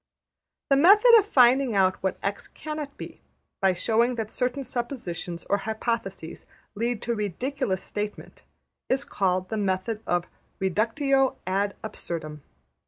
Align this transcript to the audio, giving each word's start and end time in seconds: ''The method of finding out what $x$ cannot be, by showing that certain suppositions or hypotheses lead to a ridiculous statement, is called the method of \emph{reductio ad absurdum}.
''The 0.71 0.75
method 0.77 1.13
of 1.19 1.27
finding 1.27 1.75
out 1.75 2.01
what 2.01 2.17
$x$ 2.23 2.47
cannot 2.47 2.97
be, 2.97 3.21
by 3.61 3.73
showing 3.75 4.15
that 4.15 4.31
certain 4.31 4.63
suppositions 4.63 5.43
or 5.47 5.59
hypotheses 5.59 6.47
lead 6.73 7.03
to 7.03 7.11
a 7.11 7.15
ridiculous 7.15 7.83
statement, 7.83 8.41
is 8.89 9.05
called 9.05 9.49
the 9.49 9.57
method 9.57 10.01
of 10.07 10.25
\emph{reductio 10.59 11.35
ad 11.45 11.75
absurdum}. 11.83 12.41